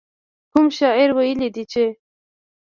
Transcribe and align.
کوم 0.51 0.65
شاعر 0.77 1.09
ويلي 1.17 1.49
دي 1.55 1.63
چې. 1.71 1.85